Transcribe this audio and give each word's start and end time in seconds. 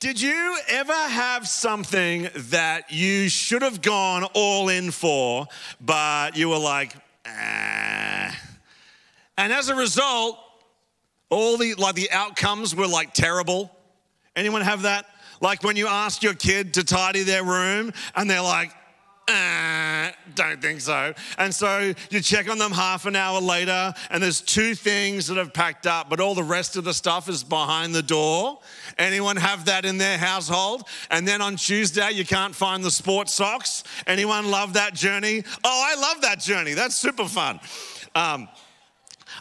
Did 0.00 0.20
you 0.20 0.56
ever 0.68 0.92
have 0.92 1.48
something 1.48 2.28
that 2.34 2.92
you 2.92 3.28
should 3.28 3.62
have 3.62 3.82
gone 3.82 4.22
all 4.32 4.68
in 4.68 4.92
for, 4.92 5.48
but 5.80 6.36
you 6.36 6.50
were 6.50 6.58
like, 6.58 6.94
ah. 7.26 8.36
And 9.36 9.52
as 9.52 9.70
a 9.70 9.74
result, 9.74 10.38
all 11.30 11.56
the 11.56 11.74
like 11.74 11.96
the 11.96 12.12
outcomes 12.12 12.76
were 12.76 12.86
like 12.86 13.12
terrible. 13.12 13.76
Anyone 14.36 14.62
have 14.62 14.82
that? 14.82 15.06
Like 15.40 15.64
when 15.64 15.74
you 15.74 15.88
ask 15.88 16.22
your 16.22 16.34
kid 16.34 16.74
to 16.74 16.84
tidy 16.84 17.24
their 17.24 17.42
room 17.42 17.92
and 18.14 18.30
they're 18.30 18.40
like, 18.40 18.72
uh, 19.28 20.10
don't 20.34 20.60
think 20.62 20.80
so. 20.80 21.12
And 21.36 21.54
so 21.54 21.92
you 22.10 22.20
check 22.20 22.48
on 22.48 22.58
them 22.58 22.72
half 22.72 23.06
an 23.06 23.14
hour 23.14 23.40
later, 23.40 23.92
and 24.10 24.22
there's 24.22 24.40
two 24.40 24.74
things 24.74 25.26
that 25.26 25.36
have 25.36 25.52
packed 25.52 25.86
up, 25.86 26.08
but 26.08 26.20
all 26.20 26.34
the 26.34 26.42
rest 26.42 26.76
of 26.76 26.84
the 26.84 26.94
stuff 26.94 27.28
is 27.28 27.44
behind 27.44 27.94
the 27.94 28.02
door. 28.02 28.60
Anyone 28.96 29.36
have 29.36 29.66
that 29.66 29.84
in 29.84 29.98
their 29.98 30.18
household? 30.18 30.88
And 31.10 31.28
then 31.28 31.42
on 31.42 31.56
Tuesday, 31.56 32.10
you 32.12 32.24
can't 32.24 32.54
find 32.54 32.82
the 32.82 32.90
sports 32.90 33.34
socks. 33.34 33.84
Anyone 34.06 34.50
love 34.50 34.72
that 34.74 34.94
journey? 34.94 35.44
Oh, 35.64 35.86
I 35.86 36.00
love 36.00 36.22
that 36.22 36.40
journey. 36.40 36.74
That's 36.74 36.96
super 36.96 37.26
fun. 37.26 37.60
Um, 38.14 38.48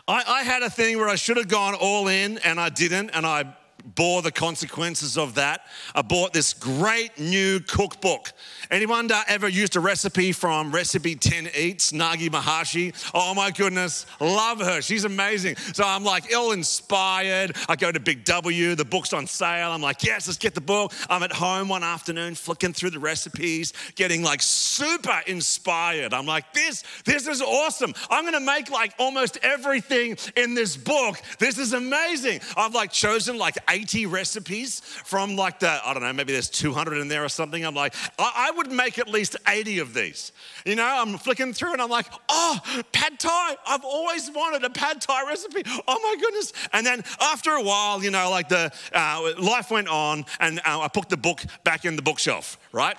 I, 0.07 0.23
I 0.27 0.43
had 0.43 0.63
a 0.63 0.69
thing 0.69 0.97
where 0.97 1.09
I 1.09 1.15
should 1.15 1.37
have 1.37 1.47
gone 1.47 1.75
all 1.75 2.07
in, 2.07 2.37
and 2.39 2.59
I 2.59 2.69
didn't, 2.69 3.11
and 3.11 3.25
I 3.25 3.55
bore 3.95 4.21
the 4.21 4.31
consequences 4.31 5.17
of 5.17 5.35
that. 5.35 5.61
I 5.95 6.01
bought 6.01 6.33
this 6.33 6.53
great 6.53 7.17
new 7.19 7.59
cookbook. 7.59 8.31
Anyone 8.69 9.09
ever 9.27 9.47
used 9.47 9.75
a 9.75 9.79
recipe 9.79 10.31
from 10.31 10.71
RecipeTin 10.71 11.55
Eats, 11.55 11.91
Nagi 11.91 12.29
Maehashi? 12.29 12.93
Oh 13.13 13.33
my 13.33 13.51
goodness, 13.51 14.05
love 14.19 14.59
her. 14.59 14.81
She's 14.81 15.05
amazing. 15.05 15.55
So 15.73 15.83
I'm 15.85 16.03
like 16.03 16.31
ill 16.31 16.51
inspired. 16.51 17.55
I 17.69 17.75
go 17.75 17.91
to 17.91 17.99
Big 17.99 18.25
W, 18.25 18.75
the 18.75 18.85
book's 18.85 19.13
on 19.13 19.27
sale. 19.27 19.71
I'm 19.71 19.81
like, 19.81 20.03
yes, 20.03 20.27
let's 20.27 20.37
get 20.37 20.53
the 20.53 20.61
book. 20.61 20.93
I'm 21.09 21.23
at 21.23 21.31
home 21.31 21.69
one 21.69 21.83
afternoon 21.83 22.35
flicking 22.35 22.73
through 22.73 22.89
the 22.89 22.99
recipes, 22.99 23.73
getting 23.95 24.23
like 24.23 24.41
super 24.41 25.21
inspired. 25.27 26.13
I'm 26.13 26.25
like, 26.25 26.53
this, 26.53 26.83
this 27.05 27.27
is 27.27 27.41
awesome. 27.41 27.93
I'm 28.09 28.25
gonna 28.25 28.39
make 28.39 28.69
like 28.69 28.93
almost 28.99 29.37
everything 29.43 30.17
in 30.35 30.53
this 30.53 30.75
book. 30.75 31.21
This 31.39 31.57
is 31.57 31.73
amazing. 31.73 32.41
I've 32.55 32.75
like 32.75 32.91
chosen 32.91 33.37
like 33.37 33.57
80 33.77 34.07
recipes 34.07 34.79
from 34.79 35.35
like 35.35 35.59
the, 35.59 35.69
I 35.85 35.93
don't 35.93 36.01
know, 36.01 36.11
maybe 36.11 36.33
there's 36.33 36.49
200 36.49 36.97
in 36.97 37.07
there 37.07 37.23
or 37.23 37.29
something. 37.29 37.63
I'm 37.63 37.75
like, 37.75 37.93
I, 38.17 38.49
I 38.49 38.51
would 38.57 38.71
make 38.71 38.97
at 38.97 39.07
least 39.07 39.35
80 39.47 39.79
of 39.79 39.93
these. 39.93 40.31
You 40.65 40.75
know, 40.75 40.83
I'm 40.83 41.17
flicking 41.19 41.53
through 41.53 41.73
and 41.73 41.81
I'm 41.81 41.89
like, 41.89 42.07
oh, 42.27 42.59
pad 42.91 43.19
thai. 43.19 43.55
I've 43.67 43.85
always 43.85 44.31
wanted 44.31 44.63
a 44.63 44.71
pad 44.71 44.99
thai 44.99 45.27
recipe. 45.27 45.61
Oh 45.87 45.99
my 46.01 46.15
goodness. 46.19 46.53
And 46.73 46.85
then 46.85 47.03
after 47.21 47.51
a 47.51 47.61
while, 47.61 48.03
you 48.03 48.09
know, 48.09 48.31
like 48.31 48.49
the 48.49 48.71
uh, 48.93 49.33
life 49.39 49.69
went 49.69 49.89
on 49.89 50.25
and 50.39 50.59
uh, 50.59 50.81
I 50.81 50.87
put 50.87 51.09
the 51.09 51.17
book 51.17 51.43
back 51.63 51.85
in 51.85 51.95
the 51.95 52.01
bookshelf, 52.01 52.57
right? 52.71 52.97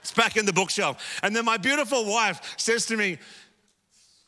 It's 0.00 0.12
back 0.12 0.36
in 0.36 0.44
the 0.44 0.52
bookshelf. 0.52 1.20
And 1.22 1.34
then 1.34 1.46
my 1.46 1.56
beautiful 1.56 2.04
wife 2.04 2.54
says 2.58 2.84
to 2.86 2.96
me, 2.98 3.18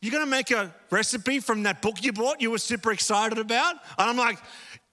you're 0.01 0.13
gonna 0.13 0.25
make 0.25 0.51
a 0.51 0.75
recipe 0.91 1.41
from 1.41 1.65
that 1.65 1.83
book 1.83 2.03
you 2.03 2.13
bought 2.13 2.41
you 2.41 2.51
were 2.51 2.59
super 2.59 2.93
excited 2.93 3.39
about? 3.39 3.75
And 3.99 4.09
I'm 4.09 4.17
like, 4.17 4.39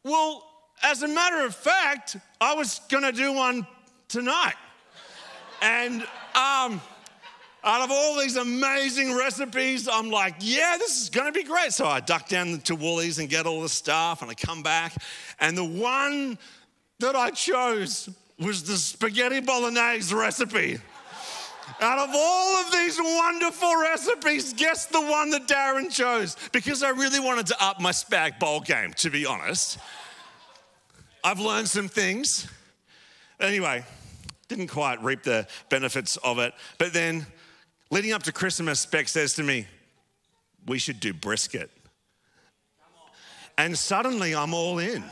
well, 0.04 0.44
as 0.84 1.02
a 1.02 1.08
matter 1.08 1.46
of 1.46 1.56
fact, 1.56 2.18
I 2.40 2.54
was 2.54 2.82
gonna 2.90 3.12
do 3.12 3.32
one 3.34 3.66
tonight. 4.10 4.56
and 5.62 6.02
um, 6.36 6.82
out 7.64 7.82
of 7.82 7.90
all 7.90 8.20
these 8.20 8.36
amazing 8.36 9.16
recipes, 9.16 9.88
I'm 9.88 10.12
like, 10.12 10.36
yeah, 10.40 10.76
this 10.78 11.02
is 11.02 11.10
gonna 11.10 11.32
be 11.32 11.44
great. 11.44 11.72
So 11.72 11.86
I 11.86 12.02
duck 12.02 12.28
down 12.28 12.60
to 12.62 12.76
Woolies 12.76 13.20
and 13.20 13.30
get 13.30 13.46
all 13.46 13.62
the 13.62 13.70
stuff, 13.70 14.22
and 14.22 14.30
I 14.30 14.34
come 14.34 14.62
back, 14.62 14.94
and 15.40 15.58
the 15.58 15.64
one 15.64 16.38
that 17.00 17.16
I 17.16 17.32
chose 17.32 18.10
was 18.40 18.64
the 18.64 18.76
spaghetti 18.76 19.40
bolognese 19.40 20.14
recipe. 20.14 20.80
Out 21.80 21.98
of 21.98 22.10
all 22.14 22.56
of 22.58 22.72
these 22.72 23.00
wonderful 23.00 23.82
recipes, 23.82 24.54
guess 24.54 24.86
the 24.86 25.02
one 25.02 25.30
that 25.32 25.48
Darren 25.48 25.90
chose? 25.92 26.36
Because 26.52 26.84
I 26.84 26.90
really 26.90 27.20
wanted 27.20 27.48
to 27.48 27.64
up 27.64 27.80
my 27.80 27.92
spag 27.92 28.38
bowl 28.38 28.60
game, 28.60 28.94
to 28.98 29.10
be 29.10 29.26
honest. 29.26 29.80
I've 31.24 31.40
learned 31.40 31.70
some 31.70 31.88
things. 31.88 32.48
Anyway, 33.40 33.84
didn't 34.48 34.68
quite 34.68 35.02
reap 35.04 35.24
the 35.24 35.48
benefits 35.70 36.18
of 36.18 36.40
it. 36.40 36.54
But 36.78 36.94
then, 36.94 37.26
leading 37.90 38.12
up 38.12 38.24
to 38.24 38.32
Christmas, 38.32 38.86
Beck 38.86 39.08
says 39.08 39.34
to 39.36 39.44
me, 39.44 39.68
We 40.68 40.80
should 40.80 41.00
do 41.00 41.14
brisket. 41.14 41.72
And 43.58 43.78
suddenly 43.78 44.36
I'm 44.36 44.54
all 44.54 44.80
in 44.80 45.04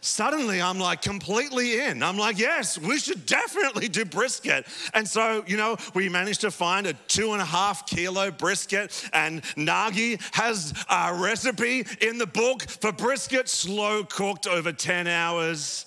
suddenly 0.00 0.60
I'm 0.60 0.78
like 0.78 1.02
completely 1.02 1.80
in. 1.80 2.02
I'm 2.02 2.16
like, 2.16 2.38
yes, 2.38 2.78
we 2.78 2.98
should 2.98 3.26
definitely 3.26 3.88
do 3.88 4.04
brisket. 4.04 4.66
And 4.94 5.06
so, 5.06 5.44
you 5.46 5.56
know, 5.56 5.76
we 5.94 6.08
managed 6.08 6.40
to 6.42 6.50
find 6.50 6.86
a 6.86 6.94
two 7.08 7.32
and 7.32 7.42
a 7.42 7.44
half 7.44 7.86
kilo 7.86 8.30
brisket, 8.30 9.08
and 9.12 9.42
Nagi 9.56 10.20
has 10.34 10.72
a 10.88 11.14
recipe 11.14 11.86
in 12.00 12.18
the 12.18 12.26
book 12.26 12.62
for 12.62 12.92
brisket, 12.92 13.48
slow 13.48 14.04
cooked 14.04 14.46
over 14.46 14.72
10 14.72 15.06
hours. 15.06 15.86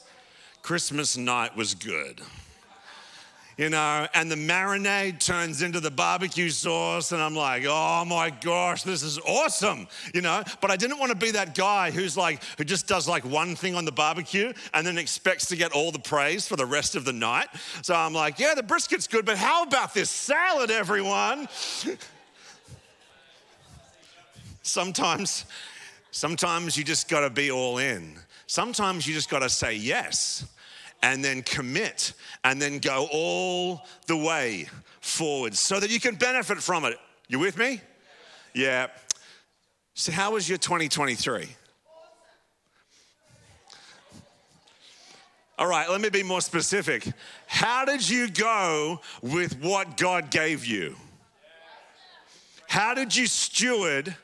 Christmas 0.62 1.18
night 1.18 1.56
was 1.56 1.74
good 1.74 2.22
you 3.58 3.70
know, 3.70 4.08
and 4.14 4.32
the 4.32 4.36
marinade 4.36 5.20
turns 5.20 5.62
into 5.62 5.80
the 5.80 5.92
barbecue 5.92 6.50
sauce, 6.50 7.12
and 7.12 7.22
I'm 7.22 7.36
like, 7.36 7.64
oh 7.68 8.06
my 8.06 8.30
gosh, 8.30 8.84
this 8.84 9.04
is 9.04 9.20
awesome, 9.20 9.88
you 10.14 10.22
know. 10.22 10.44
But 10.62 10.72
I 10.72 10.76
didn't 10.76 11.00
want 11.00 11.12
to 11.12 11.18
be 11.18 11.32
that 11.32 11.56
guy 11.56 11.92
who's 11.92 12.18
like, 12.18 12.44
who 12.58 12.64
just 12.64 12.88
does 12.88 13.08
like 13.08 13.26
one 13.26 13.56
thing 13.56 13.76
on 13.76 13.86
the 13.86 13.92
barbecue 13.92 14.54
and 14.74 14.86
then 14.86 14.98
expects 14.98 15.48
to 15.48 15.56
get 15.56 15.72
all 15.72 15.92
the 15.92 16.00
praise 16.00 16.48
for 16.48 16.56
the 16.56 16.66
rest 16.66 16.96
of 16.96 17.06
the 17.06 17.14
night. 17.14 17.48
So 17.82 17.94
I'm 17.94 18.14
like, 18.14 18.40
yeah, 18.40 18.54
the 18.56 18.64
brisket's 18.64 19.08
good, 19.08 19.26
but 19.26 19.38
how 19.38 19.64
about 19.64 19.94
this 19.94 20.10
salad, 20.10 20.72
everyone? 20.72 21.48
sometimes, 24.64 25.46
sometimes 26.12 26.78
you 26.78 26.84
just 26.84 27.10
got 27.10 27.22
to 27.22 27.30
be 27.30 27.52
all 27.52 27.78
in. 27.78 28.16
Sometimes 28.48 29.08
you 29.08 29.14
just 29.14 29.30
got 29.30 29.40
to 29.40 29.50
say 29.50 29.76
yes 29.76 30.46
and 31.04 31.24
then 31.24 31.44
commit 31.44 32.14
and 32.44 32.60
then 32.60 32.80
go 32.80 33.08
all 33.12 33.86
the 34.08 34.18
way 34.18 34.68
forward 35.02 35.54
so 35.54 35.80
that 35.80 35.92
you 35.92 36.00
can 36.00 36.16
benefit 36.16 36.58
from 36.64 36.86
it. 36.86 36.98
You 37.28 37.38
with 37.38 37.58
me? 37.58 37.82
Yeah. 38.56 38.88
So, 39.94 40.12
how 40.12 40.32
was 40.32 40.50
your 40.50 40.58
2023? 40.58 41.48
All 45.60 45.68
right, 45.68 45.88
let 45.88 46.02
me 46.02 46.10
be 46.10 46.24
more 46.24 46.42
specific. 46.42 47.08
How 47.46 47.86
did 47.86 48.10
you 48.10 48.28
go 48.30 49.02
with 49.22 49.62
what 49.62 49.98
God 49.98 50.32
gave 50.32 50.66
you? 50.66 50.96
How 52.68 52.96
did 52.96 53.16
you 53.16 53.28
steward 53.28 54.16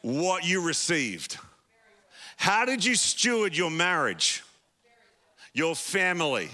what 0.00 0.44
you 0.44 0.62
received? 0.62 1.36
How 2.36 2.64
did 2.64 2.84
you 2.84 2.94
steward 2.94 3.54
your 3.54 3.70
marriage? 3.70 4.42
Your 5.54 5.74
family. 5.74 6.50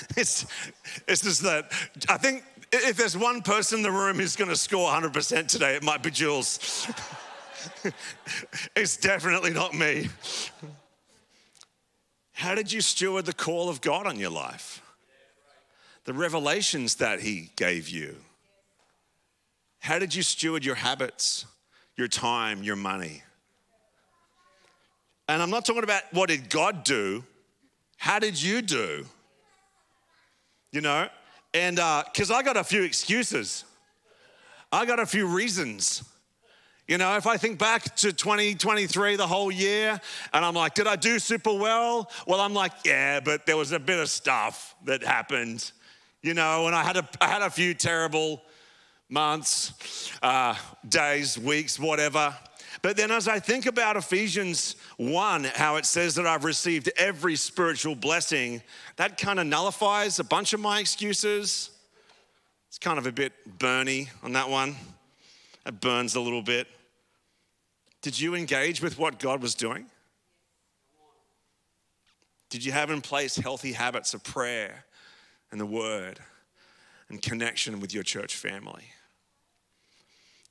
it's, 0.16 0.46
it's 1.06 1.22
just 1.22 1.42
that 1.42 1.70
I 2.08 2.16
think 2.16 2.42
if 2.72 2.96
there's 2.96 3.16
one 3.16 3.42
person 3.42 3.78
in 3.78 3.82
the 3.82 3.92
room 3.92 4.16
who's 4.16 4.34
going 4.34 4.50
to 4.50 4.56
score 4.56 4.90
100% 4.90 5.46
today, 5.46 5.76
it 5.76 5.82
might 5.82 6.02
be 6.02 6.10
Jules. 6.10 6.90
it's 8.76 8.96
definitely 8.96 9.52
not 9.52 9.74
me. 9.74 10.08
How 12.32 12.54
did 12.54 12.72
you 12.72 12.80
steward 12.80 13.26
the 13.26 13.32
call 13.32 13.68
of 13.68 13.80
God 13.80 14.06
on 14.06 14.18
your 14.18 14.30
life? 14.30 14.82
The 16.04 16.12
revelations 16.12 16.96
that 16.96 17.20
He 17.20 17.50
gave 17.54 17.88
you. 17.88 18.16
How 19.78 19.98
did 19.98 20.14
you 20.14 20.22
steward 20.22 20.64
your 20.64 20.74
habits, 20.74 21.46
your 21.96 22.08
time, 22.08 22.62
your 22.62 22.76
money? 22.76 23.22
And 25.28 25.42
I'm 25.42 25.50
not 25.50 25.64
talking 25.64 25.84
about 25.84 26.02
what 26.12 26.28
did 26.28 26.50
God 26.50 26.84
do, 26.84 27.24
how 27.96 28.18
did 28.18 28.40
you 28.40 28.62
do? 28.62 29.06
You 30.72 30.80
know? 30.80 31.08
And 31.54 31.76
because 31.76 32.30
uh, 32.30 32.34
I 32.34 32.42
got 32.42 32.56
a 32.56 32.64
few 32.64 32.82
excuses, 32.82 33.64
I 34.72 34.84
got 34.86 34.98
a 34.98 35.06
few 35.06 35.26
reasons. 35.26 36.02
You 36.86 36.98
know, 36.98 37.16
if 37.16 37.26
I 37.26 37.38
think 37.38 37.58
back 37.58 37.96
to 37.96 38.12
2023, 38.12 39.16
the 39.16 39.26
whole 39.26 39.50
year, 39.50 39.98
and 40.34 40.44
I'm 40.44 40.54
like, 40.54 40.74
did 40.74 40.86
I 40.86 40.96
do 40.96 41.18
super 41.18 41.54
well? 41.54 42.10
Well, 42.26 42.40
I'm 42.40 42.52
like, 42.52 42.72
yeah, 42.84 43.20
but 43.20 43.46
there 43.46 43.56
was 43.56 43.72
a 43.72 43.78
bit 43.78 43.98
of 44.00 44.10
stuff 44.10 44.74
that 44.84 45.02
happened, 45.02 45.70
you 46.22 46.34
know, 46.34 46.66
and 46.66 46.76
I 46.76 46.82
had 46.82 46.98
a, 46.98 47.08
I 47.22 47.28
had 47.28 47.40
a 47.40 47.48
few 47.48 47.72
terrible 47.72 48.42
months, 49.08 50.10
uh, 50.22 50.56
days, 50.86 51.38
weeks, 51.38 51.78
whatever. 51.78 52.36
But 52.82 52.96
then 52.96 53.10
as 53.10 53.28
I 53.28 53.38
think 53.38 53.66
about 53.66 53.96
Ephesians 53.96 54.76
1, 54.96 55.44
how 55.44 55.76
it 55.76 55.86
says 55.86 56.14
that 56.16 56.26
I've 56.26 56.44
received 56.44 56.90
every 56.96 57.36
spiritual 57.36 57.94
blessing, 57.94 58.62
that 58.96 59.18
kind 59.18 59.38
of 59.38 59.46
nullifies 59.46 60.18
a 60.18 60.24
bunch 60.24 60.52
of 60.52 60.60
my 60.60 60.80
excuses. 60.80 61.70
It's 62.68 62.78
kind 62.78 62.98
of 62.98 63.06
a 63.06 63.12
bit 63.12 63.32
burny 63.58 64.08
on 64.22 64.32
that 64.32 64.48
one. 64.48 64.76
It 65.66 65.80
burns 65.80 66.14
a 66.14 66.20
little 66.20 66.42
bit. 66.42 66.66
Did 68.02 68.20
you 68.20 68.34
engage 68.34 68.82
with 68.82 68.98
what 68.98 69.18
God 69.18 69.40
was 69.40 69.54
doing? 69.54 69.86
Did 72.50 72.64
you 72.64 72.72
have 72.72 72.90
in 72.90 73.00
place 73.00 73.36
healthy 73.36 73.72
habits 73.72 74.14
of 74.14 74.22
prayer 74.22 74.84
and 75.50 75.60
the 75.60 75.66
word 75.66 76.20
and 77.08 77.20
connection 77.22 77.80
with 77.80 77.94
your 77.94 78.02
church 78.02 78.36
family? 78.36 78.84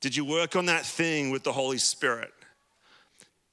Did 0.04 0.14
you 0.14 0.26
work 0.26 0.54
on 0.54 0.66
that 0.66 0.84
thing 0.84 1.30
with 1.30 1.44
the 1.44 1.52
Holy 1.52 1.78
Spirit? 1.78 2.30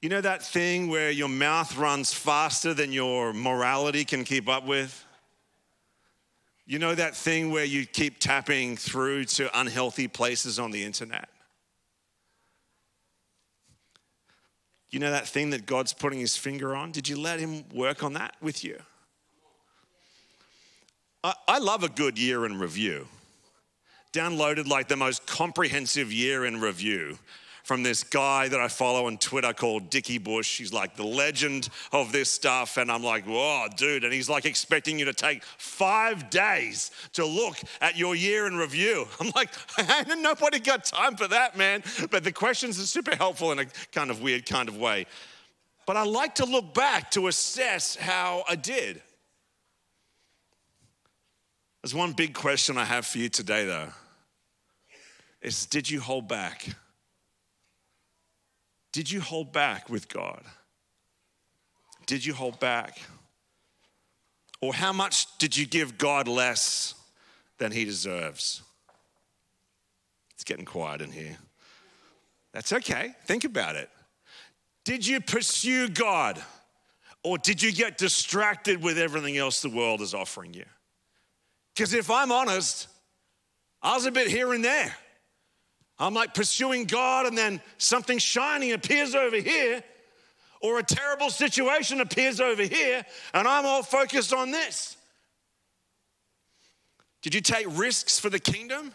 You 0.02 0.10
know 0.10 0.20
that 0.20 0.44
thing 0.44 0.90
where 0.90 1.10
your 1.10 1.30
mouth 1.30 1.78
runs 1.78 2.14
faster 2.14 2.74
than 2.74 2.92
your 2.92 3.32
morality 3.32 4.04
can 4.04 4.26
keep 4.26 4.50
up 4.50 4.68
with? 4.68 5.06
You 6.66 6.78
know 6.78 6.94
that 6.94 7.16
thing 7.16 7.52
where 7.52 7.64
you 7.64 7.86
keep 7.86 8.20
tapping 8.20 8.76
through 8.76 9.24
to 9.38 9.58
unhealthy 9.58 10.10
places 10.10 10.60
on 10.60 10.72
the 10.72 10.84
internet? 10.84 11.30
You 14.90 15.00
know 15.00 15.12
that 15.12 15.30
thing 15.30 15.52
that 15.52 15.66
God's 15.66 15.94
putting 15.94 16.20
his 16.20 16.36
finger 16.36 16.76
on? 16.76 16.92
Did 16.92 17.08
you 17.08 17.18
let 17.18 17.40
him 17.40 17.64
work 17.74 18.04
on 18.04 18.12
that 18.16 18.36
with 18.42 18.62
you? 18.66 18.78
I, 21.24 21.34
I 21.48 21.60
love 21.60 21.86
a 21.86 21.90
good 21.90 22.20
year 22.20 22.46
in 22.46 22.60
review. 22.60 23.08
Downloaded 24.14 24.68
like 24.68 24.88
the 24.88 24.98
most 24.98 25.26
comprehensive 25.26 26.12
year 26.12 26.46
in 26.46 26.60
review 26.60 27.18
from 27.64 27.84
this 27.84 28.04
guy 28.04 28.48
that 28.48 28.60
I 28.60 28.68
follow 28.68 29.06
on 29.06 29.18
Twitter 29.18 29.54
called 29.54 29.90
Dickie 29.90 30.18
Bush. 30.18 30.58
He's 30.58 30.74
like 30.74 30.96
the 30.96 31.06
legend 31.06 31.70
of 31.92 32.12
this 32.12 32.30
stuff. 32.30 32.78
And 32.78 32.92
I'm 32.92 33.04
like, 33.04 33.26
whoa, 33.26 33.68
dude. 33.76 34.04
And 34.04 34.12
he's 34.12 34.30
like 34.30 34.46
expecting 34.46 35.00
you 35.00 35.06
to 35.06 35.14
take 35.14 35.44
five 35.44 36.30
days 36.30 36.92
to 37.14 37.26
look 37.26 37.58
at 37.80 37.98
your 37.98 38.16
year 38.16 38.48
in 38.48 38.58
review. 38.58 39.08
I'm 39.20 39.32
like, 39.36 39.50
nobody 40.18 40.60
got 40.60 40.86
time 40.86 41.16
for 41.16 41.28
that, 41.28 41.58
man. 41.58 41.84
But 42.10 42.24
the 42.24 42.32
questions 42.32 42.80
are 42.80 42.86
super 42.86 43.16
helpful 43.16 43.52
in 43.52 43.60
a 43.60 43.66
kind 43.92 44.10
of 44.10 44.22
weird 44.22 44.46
kind 44.46 44.68
of 44.68 44.78
way. 44.78 45.06
But 45.86 45.98
I 45.98 46.04
like 46.04 46.36
to 46.36 46.46
look 46.46 46.74
back 46.74 47.12
to 47.12 47.28
assess 47.28 47.96
how 47.96 48.44
I 48.50 48.56
did. 48.56 49.02
There's 51.82 51.96
one 51.96 52.12
big 52.12 52.34
question 52.34 52.78
I 52.78 52.86
have 52.86 53.08
for 53.08 53.18
you 53.18 53.30
today, 53.30 53.66
though. 53.66 53.90
Is 55.42 55.66
did 55.66 55.90
you 55.90 56.00
hold 56.00 56.28
back? 56.28 56.68
Did 58.92 59.10
you 59.10 59.22
hold 59.22 59.52
back 59.52 59.90
with 59.90 60.08
God? 60.10 60.44
Did 62.06 62.26
you 62.26 62.34
hold 62.34 62.60
back? 62.60 63.00
Or 64.62 64.74
how 64.74 64.94
much 64.94 65.38
did 65.38 65.58
you 65.58 65.66
give 65.66 65.98
God 65.98 66.28
less 66.28 66.94
than 67.58 67.72
he 67.72 67.86
deserves? 67.86 68.62
It's 70.34 70.44
getting 70.44 70.66
quiet 70.66 71.02
in 71.02 71.12
here. 71.12 71.38
That's 72.54 72.74
okay. 72.74 73.16
Think 73.26 73.44
about 73.44 73.76
it. 73.76 73.90
Did 74.84 75.08
you 75.08 75.22
pursue 75.22 75.88
God? 75.88 76.42
Or 77.24 77.38
did 77.38 77.62
you 77.62 77.72
get 77.72 77.98
distracted 77.98 78.82
with 78.82 78.98
everything 78.98 79.38
else 79.38 79.62
the 79.62 79.70
world 79.70 80.02
is 80.02 80.14
offering 80.14 80.54
you? 80.54 80.66
Because 81.74 81.94
if 81.94 82.10
I'm 82.10 82.32
honest, 82.32 82.88
I 83.82 83.96
was 83.96 84.06
a 84.06 84.12
bit 84.12 84.28
here 84.28 84.54
and 84.54 84.66
there. 84.66 84.96
I'm 86.02 86.16
like 86.16 86.34
pursuing 86.34 86.86
God, 86.86 87.28
and 87.28 87.38
then 87.38 87.62
something 87.78 88.18
shiny 88.18 88.72
appears 88.72 89.14
over 89.14 89.38
here, 89.38 89.84
or 90.60 90.80
a 90.80 90.84
terrible 90.84 91.30
situation 91.30 92.02
appears 92.02 92.40
over 92.40 92.64
here, 92.64 93.06
and 93.34 93.48
I'm 93.48 93.66
all 93.66 93.84
focused 93.84 94.34
on 94.34 94.52
this. 94.52 94.98
Did 97.22 97.36
you 97.36 97.42
take 97.42 97.68
risks 97.70 98.20
for 98.20 98.32
the 98.32 98.40
kingdom? 98.40 98.92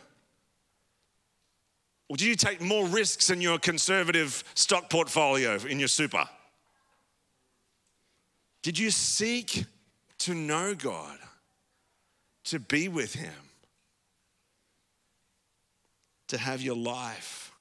Or 2.08 2.16
did 2.16 2.26
you 2.26 2.34
take 2.34 2.60
more 2.60 2.86
risks 2.86 3.30
in 3.30 3.40
your 3.40 3.58
conservative 3.58 4.42
stock 4.54 4.90
portfolio 4.90 5.56
in 5.68 5.78
your 5.78 5.88
super? 5.88 6.24
Did 8.62 8.78
you 8.78 8.90
seek 8.90 9.64
to 10.18 10.34
know 10.34 10.74
God, 10.74 11.18
to 12.44 12.58
be 12.58 12.88
with 12.88 13.14
Him? 13.14 13.45
To 16.28 16.38
have 16.38 16.60
your 16.62 16.76
life 16.76 17.52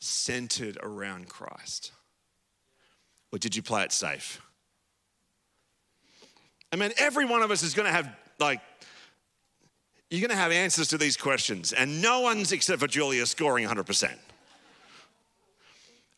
centered 0.00 0.78
around 0.82 1.28
Christ? 1.28 1.92
Or 3.32 3.38
did 3.38 3.54
you 3.56 3.62
play 3.62 3.84
it 3.84 3.92
safe? 3.92 4.40
I 6.72 6.76
mean, 6.76 6.92
every 6.98 7.24
one 7.24 7.42
of 7.42 7.50
us 7.50 7.62
is 7.62 7.74
going 7.74 7.86
to 7.86 7.92
have, 7.92 8.08
like, 8.38 8.60
you're 10.10 10.20
going 10.20 10.30
to 10.30 10.42
have 10.42 10.52
answers 10.52 10.88
to 10.88 10.98
these 10.98 11.16
questions, 11.16 11.72
and 11.72 12.00
no 12.00 12.20
one's 12.20 12.52
except 12.52 12.80
for 12.80 12.86
Julia 12.86 13.26
scoring 13.26 13.66
100%. 13.66 14.14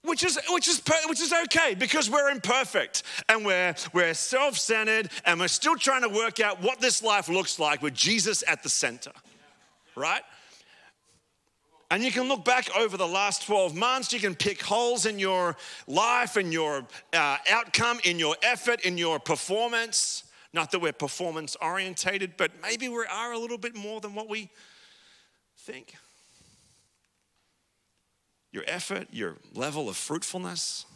Which 0.03 0.25
is, 0.25 0.39
which, 0.49 0.67
is, 0.67 0.81
which 1.09 1.21
is 1.21 1.33
okay 1.45 1.75
because 1.75 2.09
we're 2.09 2.31
imperfect 2.31 3.03
and 3.29 3.45
we're, 3.45 3.75
we're 3.93 4.15
self 4.15 4.57
centered 4.57 5.11
and 5.27 5.39
we're 5.39 5.49
still 5.49 5.77
trying 5.77 6.03
to 6.03 6.09
work 6.09 6.41
out 6.41 6.63
what 6.63 6.81
this 6.81 7.03
life 7.03 7.29
looks 7.29 7.59
like 7.59 7.83
with 7.83 7.93
Jesus 7.93 8.43
at 8.49 8.63
the 8.63 8.71
center, 8.71 9.13
right? 9.95 10.23
And 11.91 12.05
you 12.05 12.13
can 12.13 12.29
look 12.29 12.45
back 12.45 12.69
over 12.77 12.97
the 12.97 13.07
last 13.07 13.47
12 13.47 13.75
months. 13.75 14.13
You 14.13 14.21
can 14.21 14.37
pick 14.37 14.63
holes 14.63 15.07
in 15.07 15.19
your 15.19 15.57
life 15.89 16.37
in 16.37 16.53
your 16.53 16.87
uh, 17.13 17.37
outcome, 17.51 17.99
in 18.05 18.19
your 18.19 18.37
effort, 18.43 18.83
in 18.83 18.97
your 18.97 19.19
performance. 19.19 20.25
Not 20.53 20.71
that 20.71 20.81
we're 20.81 20.93
performance 20.93 21.57
orientated, 21.61 22.37
but 22.37 22.53
maybe 22.63 22.89
we 22.89 23.05
are 23.11 23.33
a 23.33 23.39
little 23.39 23.59
bit 23.59 23.75
more 23.75 24.01
than 24.01 24.15
what 24.15 24.29
we 24.29 24.51
think. 25.59 25.95
Your 28.53 28.65
effort, 28.67 29.09
your 29.11 29.37
level 29.55 29.89
of 29.89 29.97
fruitfulness, 29.97 30.87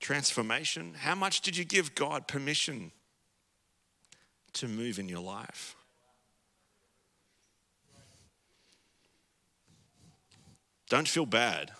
transformation. 0.00 0.94
How 0.98 1.14
much 1.14 1.40
did 1.40 1.56
you 1.56 1.64
give 1.64 1.94
God 1.94 2.26
permission 2.28 2.92
to 4.54 4.68
move 4.68 4.98
in 4.98 5.08
your 5.08 5.20
life? 5.20 5.75
Don't 10.88 11.08
feel 11.08 11.26
bad, 11.26 11.72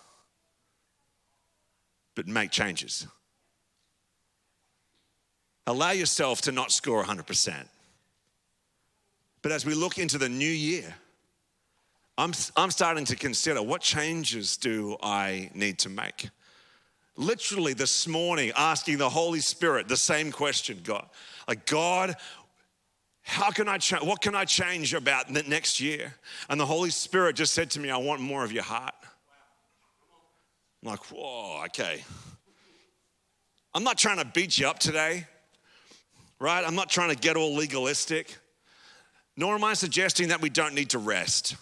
but 2.15 2.27
make 2.27 2.51
changes. 2.51 3.07
Allow 5.65 5.91
yourself 5.91 6.41
to 6.43 6.51
not 6.51 6.71
score 6.71 7.03
100%. 7.03 7.67
But 9.41 9.51
as 9.51 9.65
we 9.65 9.73
look 9.73 9.97
into 9.97 10.17
the 10.17 10.29
new 10.29 10.49
year, 10.49 10.95
I'm, 12.17 12.33
I'm 12.55 12.71
starting 12.71 13.05
to 13.05 13.15
consider 13.15 13.61
what 13.61 13.81
changes 13.81 14.57
do 14.57 14.97
I 15.03 15.51
need 15.53 15.77
to 15.79 15.89
make? 15.89 16.29
Literally 17.15 17.73
this 17.73 18.07
morning, 18.07 18.51
asking 18.57 18.97
the 18.97 19.09
Holy 19.09 19.39
Spirit 19.39 19.87
the 19.87 19.97
same 19.97 20.31
question 20.31 20.79
God, 20.83 21.07
like, 21.47 21.65
God, 21.65 22.15
how 23.27 23.51
can 23.51 23.67
I 23.67 23.77
change? 23.77 24.03
What 24.03 24.21
can 24.21 24.35
I 24.35 24.45
change 24.45 24.93
about 24.93 25.29
next 25.29 25.81
year? 25.81 26.15
And 26.49 26.59
the 26.59 26.65
Holy 26.65 26.89
Spirit 26.89 27.35
just 27.35 27.53
said 27.53 27.69
to 27.71 27.79
me, 27.79 27.89
I 27.89 27.97
want 27.97 28.21
more 28.21 28.43
of 28.43 28.53
your 28.53 28.63
heart. 28.63 28.93
I'm 30.81 30.91
like, 30.91 31.03
whoa, 31.11 31.63
okay. 31.65 32.03
I'm 33.73 33.83
not 33.83 33.97
trying 33.97 34.19
to 34.19 34.25
beat 34.25 34.57
you 34.57 34.67
up 34.67 34.79
today, 34.79 35.27
right? 36.39 36.63
I'm 36.65 36.73
not 36.73 36.89
trying 36.89 37.09
to 37.09 37.17
get 37.17 37.35
all 37.35 37.53
legalistic. 37.53 38.37
Nor 39.35 39.55
am 39.55 39.63
I 39.63 39.73
suggesting 39.73 40.29
that 40.29 40.41
we 40.41 40.49
don't 40.49 40.73
need 40.73 40.91
to 40.91 40.97
rest 40.97 41.57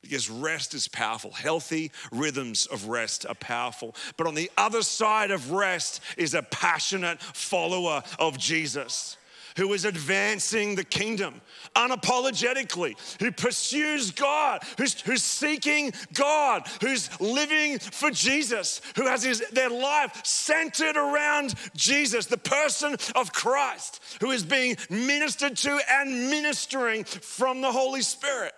because 0.00 0.30
rest 0.30 0.72
is 0.72 0.88
powerful. 0.88 1.32
Healthy 1.32 1.92
rhythms 2.12 2.64
of 2.66 2.88
rest 2.88 3.26
are 3.26 3.34
powerful. 3.34 3.94
But 4.16 4.26
on 4.26 4.34
the 4.34 4.50
other 4.56 4.82
side 4.82 5.30
of 5.30 5.52
rest 5.52 6.00
is 6.16 6.32
a 6.32 6.42
passionate 6.42 7.20
follower 7.20 8.02
of 8.18 8.38
Jesus 8.38 9.18
who 9.56 9.72
is 9.72 9.84
advancing 9.84 10.74
the 10.74 10.84
kingdom 10.84 11.40
unapologetically, 11.76 12.94
who 13.20 13.30
pursues 13.30 14.10
God, 14.10 14.62
who's, 14.78 15.00
who's 15.00 15.22
seeking 15.22 15.92
God, 16.12 16.66
who's 16.80 17.08
living 17.20 17.78
for 17.78 18.10
Jesus, 18.10 18.80
who 18.96 19.06
has 19.06 19.22
his, 19.22 19.44
their 19.52 19.70
life 19.70 20.24
centered 20.24 20.96
around 20.96 21.54
Jesus, 21.74 22.26
the 22.26 22.36
person 22.36 22.96
of 23.14 23.32
Christ, 23.32 24.00
who 24.20 24.30
is 24.30 24.42
being 24.42 24.76
ministered 24.90 25.56
to 25.58 25.80
and 25.90 26.30
ministering 26.30 27.04
from 27.04 27.60
the 27.60 27.70
Holy 27.70 28.02
Spirit. 28.02 28.52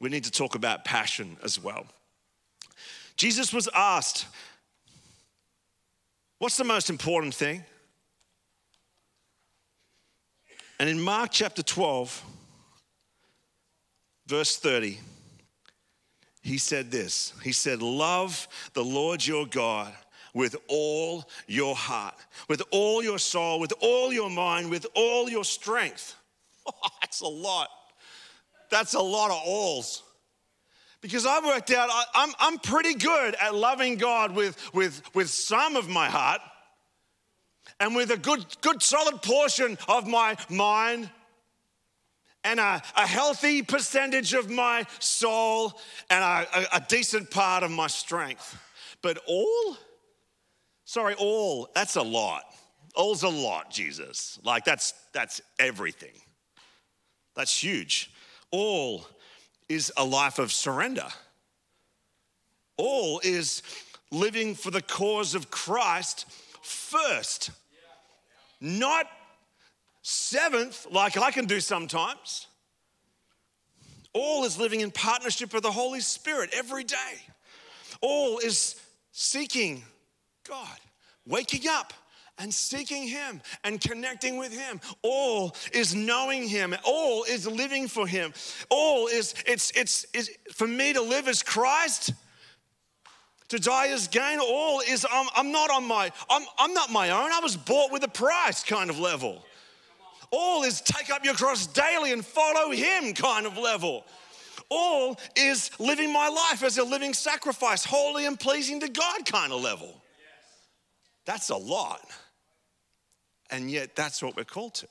We 0.00 0.08
need 0.08 0.24
to 0.24 0.30
talk 0.30 0.54
about 0.54 0.84
passion 0.84 1.36
as 1.42 1.62
well. 1.62 1.86
Jesus 3.16 3.52
was 3.52 3.68
asked, 3.74 4.26
What's 6.38 6.56
the 6.56 6.64
most 6.64 6.90
important 6.90 7.32
thing? 7.32 7.64
And 10.84 10.90
in 10.90 11.00
Mark 11.00 11.30
chapter 11.32 11.62
12, 11.62 12.22
verse 14.26 14.58
30, 14.58 15.00
he 16.42 16.58
said 16.58 16.90
this 16.90 17.32
He 17.42 17.52
said, 17.52 17.80
Love 17.80 18.46
the 18.74 18.84
Lord 18.84 19.26
your 19.26 19.46
God 19.46 19.94
with 20.34 20.56
all 20.68 21.26
your 21.46 21.74
heart, 21.74 22.16
with 22.48 22.60
all 22.70 23.02
your 23.02 23.18
soul, 23.18 23.60
with 23.60 23.72
all 23.80 24.12
your 24.12 24.28
mind, 24.28 24.68
with 24.68 24.86
all 24.94 25.26
your 25.26 25.42
strength. 25.42 26.16
Oh, 26.66 26.72
that's 27.00 27.22
a 27.22 27.28
lot. 27.28 27.70
That's 28.68 28.92
a 28.92 29.00
lot 29.00 29.30
of 29.30 29.40
alls. 29.42 30.02
Because 31.00 31.24
I've 31.24 31.46
worked 31.46 31.70
out 31.70 31.88
I, 31.90 32.04
I'm, 32.14 32.34
I'm 32.38 32.58
pretty 32.58 32.92
good 32.92 33.34
at 33.42 33.54
loving 33.54 33.96
God 33.96 34.34
with, 34.34 34.58
with, 34.74 35.00
with 35.14 35.30
some 35.30 35.76
of 35.76 35.88
my 35.88 36.10
heart 36.10 36.42
and 37.80 37.94
with 37.94 38.10
a 38.10 38.16
good, 38.16 38.44
good 38.60 38.82
solid 38.82 39.22
portion 39.22 39.76
of 39.88 40.06
my 40.06 40.36
mind 40.48 41.10
and 42.44 42.60
a, 42.60 42.82
a 42.96 43.06
healthy 43.06 43.62
percentage 43.62 44.34
of 44.34 44.50
my 44.50 44.86
soul 44.98 45.72
and 46.10 46.22
a, 46.22 46.46
a, 46.58 46.76
a 46.76 46.86
decent 46.88 47.30
part 47.30 47.62
of 47.62 47.70
my 47.70 47.86
strength. 47.86 48.56
But 49.02 49.18
all, 49.26 49.76
sorry, 50.84 51.14
all, 51.14 51.68
that's 51.74 51.96
a 51.96 52.02
lot. 52.02 52.44
All's 52.94 53.22
a 53.22 53.28
lot, 53.28 53.70
Jesus. 53.70 54.38
Like 54.44 54.64
that's 54.64 54.94
that's 55.12 55.40
everything. 55.58 56.12
That's 57.34 57.62
huge. 57.62 58.10
All 58.50 59.06
is 59.68 59.92
a 59.96 60.04
life 60.04 60.38
of 60.38 60.52
surrender. 60.52 61.08
All 62.76 63.20
is 63.24 63.62
living 64.12 64.54
for 64.54 64.70
the 64.70 64.82
cause 64.82 65.34
of 65.34 65.50
Christ 65.50 66.26
first. 66.62 67.50
Not 68.64 69.06
seventh, 70.00 70.86
like 70.90 71.18
I 71.18 71.30
can 71.30 71.44
do 71.44 71.60
sometimes. 71.60 72.46
All 74.14 74.44
is 74.44 74.58
living 74.58 74.80
in 74.80 74.90
partnership 74.90 75.52
with 75.52 75.64
the 75.64 75.70
Holy 75.70 76.00
Spirit 76.00 76.48
every 76.54 76.82
day. 76.82 76.96
All 78.00 78.38
is 78.38 78.80
seeking 79.12 79.84
God, 80.48 80.78
waking 81.26 81.68
up 81.68 81.92
and 82.38 82.54
seeking 82.54 83.06
Him 83.06 83.42
and 83.64 83.78
connecting 83.78 84.38
with 84.38 84.56
Him. 84.56 84.80
All 85.02 85.54
is 85.74 85.94
knowing 85.94 86.48
Him. 86.48 86.74
All 86.86 87.24
is 87.24 87.46
living 87.46 87.86
for 87.86 88.06
Him. 88.06 88.32
All 88.70 89.08
is, 89.08 89.34
it's, 89.46 89.72
it's, 89.72 90.06
it's 90.14 90.30
for 90.54 90.66
me 90.66 90.94
to 90.94 91.02
live 91.02 91.28
as 91.28 91.42
Christ. 91.42 92.14
To 93.48 93.58
die 93.58 93.86
is 93.86 94.08
gain. 94.08 94.38
All 94.40 94.80
is, 94.80 95.06
I'm, 95.10 95.26
I'm 95.36 95.52
not 95.52 95.70
on 95.70 95.84
my, 95.84 96.10
I'm, 96.30 96.42
I'm 96.58 96.72
not 96.72 96.90
my 96.90 97.10
own. 97.10 97.30
I 97.30 97.40
was 97.40 97.56
bought 97.56 97.92
with 97.92 98.02
a 98.04 98.08
price 98.08 98.62
kind 98.62 98.90
of 98.90 98.98
level. 98.98 99.44
All 100.30 100.64
is 100.64 100.80
take 100.80 101.10
up 101.10 101.24
your 101.24 101.34
cross 101.34 101.66
daily 101.66 102.12
and 102.12 102.24
follow 102.24 102.70
Him 102.70 103.12
kind 103.12 103.46
of 103.46 103.56
level. 103.56 104.04
All 104.70 105.18
is 105.36 105.70
living 105.78 106.12
my 106.12 106.28
life 106.28 106.62
as 106.62 106.78
a 106.78 106.84
living 106.84 107.12
sacrifice, 107.12 107.84
holy 107.84 108.26
and 108.26 108.40
pleasing 108.40 108.80
to 108.80 108.88
God 108.88 109.26
kind 109.26 109.52
of 109.52 109.62
level. 109.62 110.02
That's 111.26 111.50
a 111.50 111.56
lot. 111.56 112.00
And 113.50 113.70
yet, 113.70 113.94
that's 113.94 114.22
what 114.22 114.36
we're 114.36 114.44
called 114.44 114.74
to. 114.76 114.88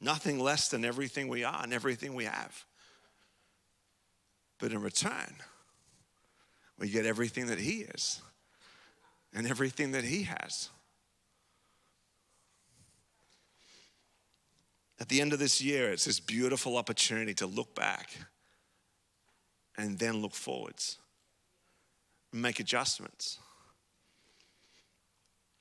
Nothing 0.00 0.40
less 0.40 0.68
than 0.68 0.84
everything 0.84 1.28
we 1.28 1.44
are 1.44 1.62
and 1.62 1.72
everything 1.72 2.14
we 2.14 2.24
have. 2.24 2.64
But 4.58 4.72
in 4.72 4.80
return, 4.80 5.36
we 6.80 6.88
get 6.88 7.06
everything 7.06 7.46
that 7.46 7.58
He 7.58 7.82
is 7.82 8.22
and 9.32 9.46
everything 9.46 9.92
that 9.92 10.02
He 10.02 10.24
has. 10.24 10.70
At 14.98 15.08
the 15.08 15.20
end 15.20 15.32
of 15.32 15.38
this 15.38 15.62
year, 15.62 15.92
it's 15.92 16.06
this 16.06 16.20
beautiful 16.20 16.76
opportunity 16.76 17.34
to 17.34 17.46
look 17.46 17.74
back 17.74 18.10
and 19.78 19.98
then 19.98 20.20
look 20.20 20.34
forwards, 20.34 20.98
and 22.32 22.42
make 22.42 22.60
adjustments. 22.60 23.38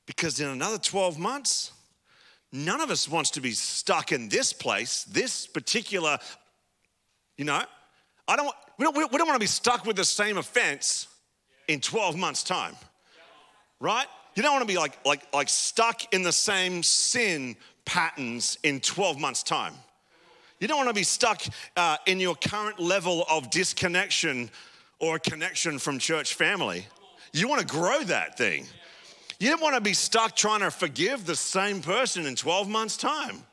Because 0.05 0.39
in 0.41 0.49
another 0.49 0.77
12 0.77 1.17
months, 1.17 1.71
none 2.51 2.81
of 2.81 2.89
us 2.89 3.07
wants 3.07 3.29
to 3.31 3.41
be 3.41 3.51
stuck 3.51 4.11
in 4.11 4.27
this 4.27 4.51
place, 4.51 5.05
this 5.05 5.47
particular, 5.47 6.17
you 7.37 7.45
know, 7.45 7.61
I 8.29 8.35
don't, 8.35 8.53
we 8.77 8.85
don't, 8.85 8.95
we 8.95 9.17
don't 9.17 9.27
want 9.27 9.35
to 9.35 9.43
be 9.43 9.47
stuck 9.47 9.85
with 9.85 9.95
the 9.95 10.05
same 10.05 10.37
offense 10.37 11.07
in 11.67 11.81
12 11.81 12.15
months' 12.15 12.43
time, 12.43 12.75
right? 13.79 14.05
You 14.35 14.43
don't 14.43 14.53
want 14.53 14.61
to 14.67 14.71
be 14.71 14.77
like, 14.77 15.03
like, 15.03 15.33
like 15.33 15.49
stuck 15.49 16.13
in 16.13 16.21
the 16.21 16.31
same 16.31 16.83
sin 16.83 17.57
patterns 17.85 18.59
in 18.61 18.81
12 18.81 19.19
months' 19.19 19.41
time. 19.41 19.73
You 20.59 20.67
don't 20.67 20.77
want 20.77 20.89
to 20.89 20.93
be 20.93 21.03
stuck 21.03 21.41
uh, 21.75 21.97
in 22.05 22.19
your 22.19 22.35
current 22.35 22.79
level 22.79 23.25
of 23.31 23.49
disconnection 23.49 24.51
or 24.99 25.17
connection 25.17 25.79
from 25.79 25.97
church 25.97 26.35
family. 26.35 26.85
You 27.33 27.47
want 27.47 27.61
to 27.61 27.67
grow 27.67 28.03
that 28.03 28.37
thing. 28.37 28.65
You 29.39 29.49
don't 29.49 29.61
want 29.61 29.75
to 29.75 29.81
be 29.81 29.93
stuck 29.93 30.35
trying 30.35 30.59
to 30.59 30.69
forgive 30.69 31.25
the 31.25 31.35
same 31.35 31.81
person 31.81 32.27
in 32.27 32.35
12 32.35 32.69
months' 32.69 32.97
time. 32.97 33.43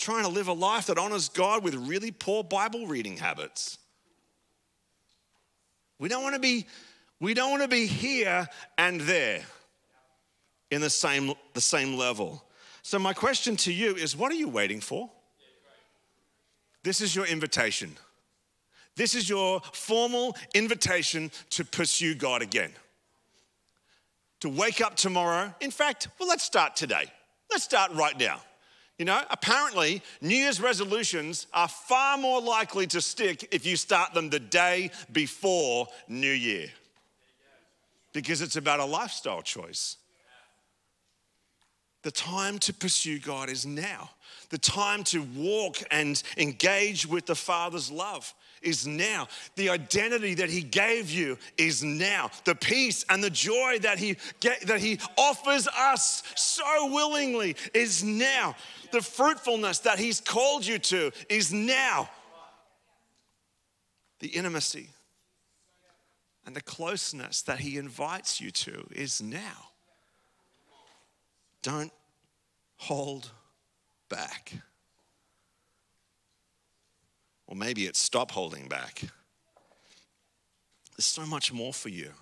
Trying 0.00 0.24
to 0.24 0.30
live 0.30 0.48
a 0.48 0.54
life 0.54 0.86
that 0.86 0.96
honors 0.96 1.28
God 1.28 1.62
with 1.62 1.74
really 1.74 2.10
poor 2.10 2.42
Bible 2.42 2.86
reading 2.86 3.18
habits. 3.18 3.76
We 5.98 6.08
don't 6.08 6.22
want 6.22 6.36
to 6.36 6.40
be 6.40 6.66
we 7.20 7.34
don't 7.34 7.50
want 7.50 7.62
to 7.62 7.68
be 7.68 7.84
here 7.84 8.48
and 8.78 9.02
there 9.02 9.42
in 10.70 10.80
the 10.80 10.88
same 10.88 11.34
the 11.52 11.60
same 11.60 11.98
level. 11.98 12.42
So 12.80 12.98
my 12.98 13.12
question 13.12 13.56
to 13.56 13.72
you 13.74 13.94
is 13.94 14.16
what 14.16 14.32
are 14.32 14.36
you 14.36 14.48
waiting 14.48 14.80
for? 14.80 15.10
This 16.82 17.02
is 17.02 17.14
your 17.14 17.26
invitation. 17.26 17.98
This 18.96 19.14
is 19.14 19.28
your 19.28 19.60
formal 19.74 20.34
invitation 20.54 21.30
to 21.50 21.62
pursue 21.62 22.14
God 22.14 22.40
again 22.40 22.72
to 24.40 24.48
wake 24.48 24.80
up 24.80 24.96
tomorrow. 24.96 25.54
In 25.60 25.70
fact, 25.70 26.08
well, 26.18 26.26
let's 26.26 26.42
start 26.42 26.74
today. 26.74 27.04
Let's 27.50 27.64
start 27.64 27.92
right 27.92 28.18
now. 28.18 28.40
You 29.00 29.06
know, 29.06 29.22
apparently, 29.30 30.02
New 30.20 30.36
Year's 30.36 30.60
resolutions 30.60 31.46
are 31.54 31.68
far 31.68 32.18
more 32.18 32.38
likely 32.38 32.86
to 32.88 33.00
stick 33.00 33.48
if 33.50 33.64
you 33.64 33.76
start 33.76 34.12
them 34.12 34.28
the 34.28 34.38
day 34.38 34.90
before 35.10 35.88
New 36.06 36.30
Year 36.30 36.68
because 38.12 38.42
it's 38.42 38.56
about 38.56 38.78
a 38.78 38.84
lifestyle 38.84 39.40
choice. 39.40 39.96
The 42.02 42.10
time 42.10 42.58
to 42.58 42.74
pursue 42.74 43.18
God 43.18 43.48
is 43.48 43.64
now. 43.64 44.10
The 44.50 44.58
time 44.58 45.02
to 45.04 45.22
walk 45.34 45.78
and 45.90 46.22
engage 46.36 47.06
with 47.06 47.24
the 47.24 47.34
Father's 47.34 47.90
love 47.90 48.34
is 48.62 48.86
now. 48.86 49.28
The 49.56 49.70
identity 49.70 50.34
that 50.34 50.50
He 50.50 50.62
gave 50.62 51.10
you 51.10 51.38
is 51.56 51.82
now. 51.82 52.30
The 52.44 52.54
peace 52.54 53.04
and 53.08 53.22
the 53.22 53.30
joy 53.30 53.78
that 53.80 53.98
He, 53.98 54.16
that 54.40 54.80
he 54.80 54.98
offers 55.16 55.68
us 55.68 56.22
so 56.34 56.92
willingly 56.92 57.56
is 57.74 58.04
now. 58.04 58.54
The 58.92 59.02
fruitfulness 59.02 59.80
that 59.80 59.98
He's 59.98 60.20
called 60.20 60.66
you 60.66 60.78
to 60.78 61.12
is 61.28 61.52
now. 61.52 62.10
The 64.20 64.28
intimacy 64.28 64.90
and 66.46 66.54
the 66.54 66.60
closeness 66.60 67.42
that 67.42 67.60
He 67.60 67.76
invites 67.76 68.40
you 68.40 68.50
to 68.50 68.86
is 68.92 69.22
now. 69.22 69.68
Don't 71.62 71.92
hold 72.76 73.30
back. 74.08 74.52
Or 77.50 77.56
maybe 77.56 77.86
it's 77.86 78.00
stop 78.00 78.30
holding 78.30 78.68
back. 78.68 79.02
There's 80.96 81.04
so 81.04 81.26
much 81.26 81.52
more 81.52 81.74
for 81.74 81.88
you. 81.88 82.12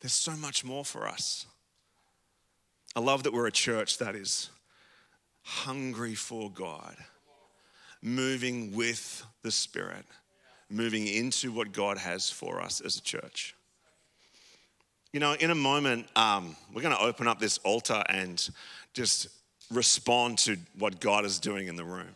There's 0.00 0.12
so 0.12 0.32
much 0.32 0.64
more 0.64 0.84
for 0.84 1.08
us. 1.08 1.46
I 2.94 3.00
love 3.00 3.22
that 3.22 3.32
we're 3.32 3.46
a 3.46 3.52
church 3.52 3.98
that 3.98 4.14
is 4.14 4.50
hungry 5.42 6.14
for 6.14 6.50
God, 6.50 6.96
moving 8.02 8.74
with 8.74 9.24
the 9.42 9.50
Spirit, 9.50 10.04
moving 10.68 11.06
into 11.06 11.50
what 11.50 11.72
God 11.72 11.96
has 11.96 12.30
for 12.30 12.60
us 12.60 12.80
as 12.80 12.96
a 12.96 13.02
church. 13.02 13.54
You 15.12 15.20
know, 15.20 15.32
in 15.32 15.50
a 15.50 15.54
moment, 15.54 16.06
um, 16.14 16.54
we're 16.74 16.82
going 16.82 16.94
to 16.94 17.02
open 17.02 17.26
up 17.26 17.40
this 17.40 17.56
altar 17.58 18.02
and 18.10 18.46
just 18.92 19.28
respond 19.70 20.38
to 20.38 20.58
what 20.78 21.00
God 21.00 21.24
is 21.24 21.38
doing 21.38 21.68
in 21.68 21.76
the 21.76 21.84
room. 21.84 22.14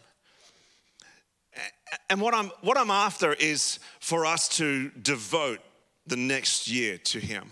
And 2.08 2.20
what 2.20 2.34
I'm, 2.34 2.50
what 2.62 2.78
I'm 2.78 2.90
after 2.90 3.32
is 3.34 3.78
for 4.00 4.26
us 4.26 4.48
to 4.56 4.90
devote 4.90 5.60
the 6.06 6.16
next 6.16 6.68
year 6.68 6.98
to 6.98 7.18
Him, 7.18 7.50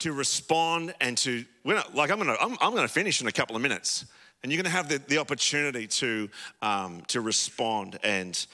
to 0.00 0.12
respond 0.12 0.94
and 1.00 1.16
to, 1.18 1.44
we're 1.64 1.74
not, 1.74 1.94
like 1.94 2.10
I'm 2.10 2.18
gonna, 2.18 2.36
I'm, 2.40 2.56
I'm, 2.60 2.74
gonna 2.74 2.88
finish 2.88 3.20
in 3.20 3.26
a 3.26 3.32
couple 3.32 3.56
of 3.56 3.62
minutes, 3.62 4.06
and 4.42 4.52
you're 4.52 4.62
gonna 4.62 4.74
have 4.74 4.88
the, 4.88 4.98
the 5.08 5.18
opportunity 5.18 5.86
to, 5.86 6.28
um, 6.62 7.02
to 7.08 7.20
respond 7.20 7.98
and 8.02 8.46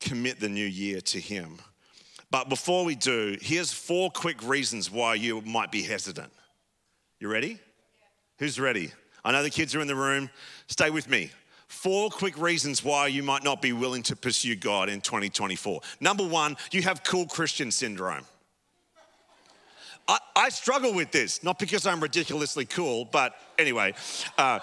commit 0.00 0.40
the 0.40 0.48
new 0.48 0.66
year 0.66 1.00
to 1.00 1.20
Him. 1.20 1.58
But 2.30 2.48
before 2.48 2.84
we 2.84 2.94
do, 2.94 3.36
here's 3.40 3.72
four 3.72 4.10
quick 4.10 4.42
reasons 4.42 4.90
why 4.90 5.14
you 5.14 5.40
might 5.42 5.70
be 5.70 5.82
hesitant. 5.82 6.32
You 7.20 7.28
ready? 7.28 7.58
Who's 8.38 8.60
ready? 8.60 8.92
I 9.24 9.32
know 9.32 9.42
the 9.42 9.50
kids 9.50 9.74
are 9.74 9.80
in 9.80 9.88
the 9.88 9.96
room. 9.96 10.30
Stay 10.66 10.90
with 10.90 11.08
me. 11.08 11.30
Four 11.68 12.10
quick 12.10 12.38
reasons 12.38 12.84
why 12.84 13.08
you 13.08 13.22
might 13.22 13.42
not 13.42 13.60
be 13.60 13.72
willing 13.72 14.02
to 14.04 14.16
pursue 14.16 14.54
God 14.54 14.88
in 14.88 15.00
2024. 15.00 15.80
Number 16.00 16.26
one, 16.26 16.56
you 16.70 16.82
have 16.82 17.02
cool 17.02 17.26
Christian 17.26 17.70
syndrome. 17.70 18.24
I, 20.08 20.18
I 20.36 20.48
struggle 20.50 20.94
with 20.94 21.10
this, 21.10 21.42
not 21.42 21.58
because 21.58 21.86
I'm 21.86 22.00
ridiculously 22.00 22.64
cool, 22.66 23.04
but 23.04 23.34
anyway. 23.58 23.94
Uh, 24.38 24.60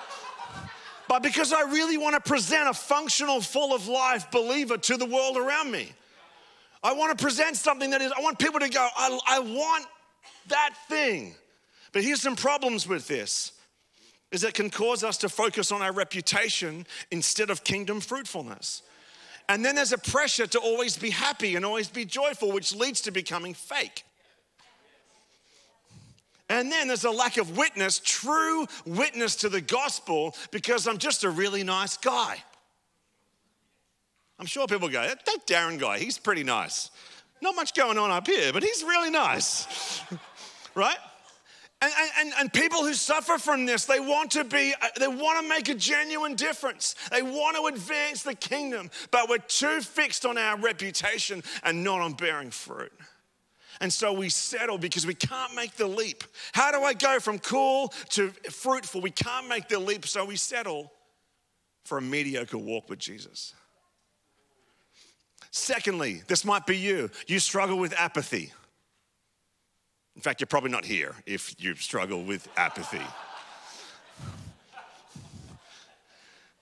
but 1.10 1.22
because 1.22 1.52
I 1.52 1.62
really 1.64 1.98
want 1.98 2.16
to 2.16 2.22
present 2.22 2.70
a 2.70 2.74
functional, 2.74 3.42
full 3.42 3.76
of 3.76 3.88
life 3.88 4.32
believer 4.32 4.78
to 4.78 4.98
the 4.98 5.06
world 5.06 5.38
around 5.38 5.70
me. 5.70 5.92
I 6.82 6.94
want 6.94 7.18
to 7.18 7.22
present 7.22 7.56
something 7.58 7.92
that 7.92 8.02
is, 8.02 8.12
I 8.18 8.22
want 8.22 8.40
people 8.40 8.60
to 8.60 8.70
go, 8.70 8.88
I, 8.96 9.20
I 9.28 9.40
want 9.40 9.86
That 10.48 10.72
thing. 10.90 11.36
But 11.92 12.04
here's 12.04 12.22
some 12.22 12.36
problems 12.36 12.88
with 12.88 13.08
this 13.08 13.52
is 14.34 14.44
it 14.44 14.56
can 14.56 14.72
cause 14.72 15.04
us 15.04 15.18
to 15.20 15.30
focus 15.30 15.72
on 15.72 15.84
our 15.84 15.94
reputation 15.94 16.88
instead 17.12 17.52
of 17.52 17.64
kingdom 17.64 18.02
fruitfulness. 18.02 18.82
And 19.48 19.64
then 19.64 19.76
there's 19.76 19.94
a 19.94 19.98
pressure 19.98 20.48
to 20.48 20.60
always 20.60 20.98
be 20.98 21.12
happy 21.12 21.56
and 21.56 21.64
always 21.64 21.88
be 21.88 22.04
joyful, 22.04 22.52
which 22.52 22.74
leads 22.74 23.02
to 23.02 23.12
becoming 23.12 23.54
fake. 23.54 24.04
And 26.50 26.72
then 26.72 26.88
there's 26.88 27.06
a 27.06 27.12
lack 27.12 27.38
of 27.38 27.56
witness, 27.58 28.00
true 28.04 28.66
witness 28.86 29.36
to 29.38 29.50
the 29.50 29.62
gospel, 29.62 30.36
because 30.52 30.88
I'm 30.88 30.98
just 30.98 31.24
a 31.24 31.30
really 31.30 31.64
nice 31.64 31.96
guy. 31.98 32.44
I'm 34.40 34.48
sure 34.48 34.66
people 34.66 34.90
go, 34.90 35.02
that 35.02 35.48
Darren 35.48 35.80
guy, 35.80 36.00
he's 36.00 36.18
pretty 36.18 36.44
nice. 36.44 36.90
Not 37.40 37.56
much 37.56 37.76
going 37.76 38.00
on 38.00 38.10
up 38.10 38.26
here, 38.26 38.52
but 38.52 38.64
he's 38.64 38.84
really 38.84 39.12
nice, 39.12 40.02
right? 40.76 40.98
And, 41.84 42.12
and, 42.20 42.34
and 42.40 42.54
people 42.54 42.80
who 42.80 42.94
suffer 42.94 43.38
from 43.38 43.66
this, 43.66 43.84
they 43.84 44.00
want 44.00 44.32
to 44.32 44.46
be, 44.46 44.74
uh, 44.82 44.88
they 44.98 45.08
want 45.08 45.42
to 45.42 45.50
make 45.50 45.68
a 45.68 45.76
genuine 45.76 46.36
difference. 46.36 46.96
They 47.12 47.22
want 47.22 47.58
to 47.58 47.66
advance 47.66 48.24
the 48.24 48.36
kingdom, 48.36 48.90
but 49.12 49.28
we're 49.28 49.40
too 49.40 49.82
fixed 49.82 50.26
on 50.26 50.38
our 50.38 50.58
reputation 50.58 51.44
and 51.62 51.84
not 51.84 52.00
on 52.00 52.14
bearing 52.14 52.52
fruit. 52.52 52.94
And 53.82 53.92
so 53.92 54.14
we 54.14 54.30
settle 54.30 54.78
because 54.78 55.06
we 55.06 55.14
can't 55.14 55.56
make 55.56 55.76
the 55.76 55.88
leap. 55.88 56.24
How 56.54 56.72
do 56.72 56.84
I 56.84 56.94
go 56.94 57.20
from 57.20 57.38
cool 57.40 57.90
to 58.12 58.30
fruitful? 58.30 59.02
We 59.02 59.12
can't 59.12 59.50
make 59.50 59.68
the 59.68 59.80
leap, 59.80 60.08
so 60.08 60.24
we 60.24 60.38
settle 60.38 60.90
for 61.84 61.98
a 61.98 62.02
mediocre 62.02 62.58
walk 62.58 62.90
with 62.90 63.00
Jesus. 63.00 63.54
Secondly, 65.52 66.22
this 66.28 66.46
might 66.46 66.66
be 66.66 66.78
you. 66.78 67.12
You 67.28 67.40
struggle 67.40 67.78
with 67.78 67.94
apathy. 68.00 68.54
In 70.16 70.22
fact, 70.22 70.42
you're 70.42 70.48
probably 70.48 70.72
not 70.72 70.86
here 70.86 71.16
if 71.26 71.56
you 71.60 71.76
struggle 71.76 72.24
with 72.24 72.48
apathy. 72.56 73.02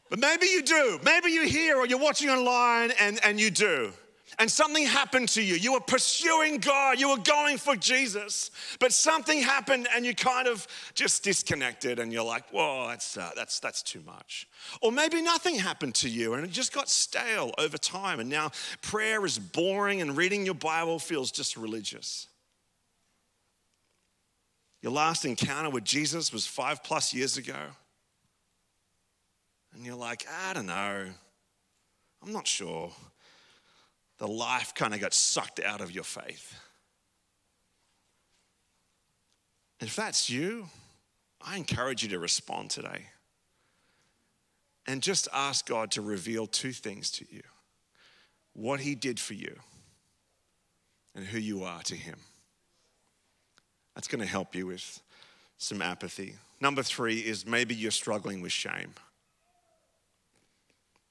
But 0.10 0.20
maybe 0.20 0.46
you 0.46 0.62
do. 0.62 1.00
Maybe 1.04 1.32
you're 1.32 1.46
here 1.46 1.78
or 1.78 1.86
you're 1.86 1.98
watching 1.98 2.30
online 2.30 2.92
and, 3.00 3.20
and 3.24 3.40
you 3.40 3.50
do. 3.50 3.94
And 4.40 4.50
something 4.50 4.86
happened 4.86 5.30
to 5.30 5.42
you. 5.42 5.56
You 5.56 5.74
were 5.74 5.82
pursuing 5.82 6.58
God, 6.58 7.00
you 7.00 7.10
were 7.10 7.18
going 7.18 7.58
for 7.58 7.76
Jesus, 7.76 8.52
but 8.80 8.94
something 8.94 9.42
happened 9.42 9.88
and 9.94 10.06
you 10.06 10.16
kind 10.16 10.48
of 10.48 10.68
just 10.96 11.24
disconnected 11.24 12.00
and 12.00 12.12
you're 12.12 12.24
like, 12.24 12.50
whoa, 12.50 12.88
that's, 12.88 13.18
uh, 13.18 13.32
that's, 13.36 13.60
that's 13.60 13.82
too 13.82 14.02
much. 14.06 14.48
Or 14.82 14.92
maybe 14.92 15.22
nothing 15.22 15.56
happened 15.56 15.96
to 15.96 16.10
you 16.10 16.34
and 16.34 16.46
it 16.46 16.52
just 16.52 16.74
got 16.74 16.90
stale 16.90 17.54
over 17.58 17.78
time 17.78 18.20
and 18.20 18.30
now 18.30 18.52
prayer 18.82 19.26
is 19.26 19.38
boring 19.38 20.02
and 20.02 20.16
reading 20.18 20.46
your 20.46 20.56
Bible 20.56 20.98
feels 20.98 21.32
just 21.32 21.58
religious. 21.58 22.28
Your 24.82 24.92
last 24.92 25.26
encounter 25.26 25.70
with 25.70 25.84
Jesus 25.84 26.34
was 26.34 26.48
five 26.48 26.84
plus 26.84 27.14
years 27.14 27.38
ago. 27.38 27.60
And 29.74 29.86
you're 29.86 29.96
like, 29.96 30.26
I 30.48 30.54
don't 30.54 30.66
know. 30.66 31.06
I'm 32.24 32.34
not 32.34 32.48
sure. 32.48 32.92
The 34.18 34.28
life 34.28 34.74
kind 34.76 34.94
of 34.94 35.00
got 35.00 35.14
sucked 35.14 35.60
out 35.60 35.82
of 35.82 35.92
your 35.92 36.04
faith. 36.04 36.56
If 39.80 39.96
that's 39.96 40.30
you, 40.30 40.68
I 41.42 41.58
encourage 41.58 42.04
you 42.04 42.10
to 42.10 42.20
respond 42.20 42.70
today. 42.70 43.08
And 44.88 45.02
just 45.02 45.28
ask 45.34 45.68
God 45.68 45.92
to 45.92 46.02
reveal 46.02 46.48
two 46.48 46.72
things 46.72 47.12
to 47.12 47.26
you 47.30 47.42
what 48.54 48.82
He 48.82 48.96
did 48.96 49.20
for 49.20 49.34
you 49.34 49.56
and 51.16 51.26
who 51.26 51.40
you 51.40 51.64
are 51.64 51.82
to 51.84 51.96
Him. 51.96 52.18
That's 54.02 54.08
going 54.08 54.22
to 54.22 54.26
help 54.26 54.56
you 54.56 54.66
with 54.66 55.00
some 55.60 55.80
apathy. 55.80 56.34
Number 56.60 56.82
three 56.82 57.20
is 57.20 57.46
maybe 57.46 57.76
you're 57.76 57.92
struggling 57.92 58.42
with 58.42 58.52
shame. 58.52 58.96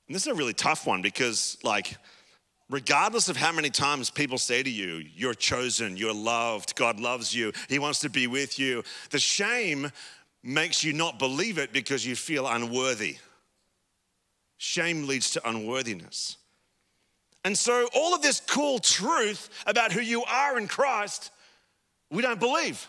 And 0.09 0.17
this 0.17 0.23
is 0.23 0.27
a 0.27 0.35
really 0.35 0.55
tough 0.55 0.89
one 0.89 1.01
because, 1.01 1.57
like, 1.63 1.97
regardless 2.69 3.29
of 3.29 3.37
how 3.37 3.53
many 3.53 3.71
times 3.71 4.11
people 4.11 4.39
say 4.39 4.65
to 4.65 4.69
you, 4.69 5.05
you're 5.15 5.35
chosen, 5.35 5.97
you're 5.97 6.13
loved, 6.13 6.75
God 6.75 6.99
loves 6.99 7.33
you, 7.33 7.53
He 7.69 7.79
wants 7.79 8.01
to 8.01 8.11
be 8.11 8.27
with 8.27 8.59
you, 8.59 8.83
the 9.11 9.21
shame 9.21 9.93
makes 10.43 10.83
you 10.83 10.93
not 10.93 11.21
believe 11.21 11.59
it 11.59 11.73
because 11.73 12.05
you 12.05 12.17
feel 12.17 12.49
unworthy. 12.49 13.19
Shame 14.57 15.07
leads 15.07 15.31
to 15.31 15.49
unworthiness. 15.49 16.39
And 17.45 17.57
so, 17.57 17.89
all 17.95 18.17
of 18.17 18.23
this 18.23 18.41
cool 18.41 18.81
truth 18.81 19.49
about 19.65 19.93
who 19.93 20.01
you 20.01 20.25
are 20.25 20.59
in 20.59 20.67
Christ 20.67 21.31
we 22.11 22.23
don't 22.23 22.41
believe 22.41 22.87